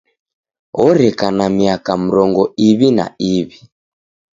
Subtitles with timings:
[0.85, 3.57] Oreka na miaka mrongo iw'I na iw'i.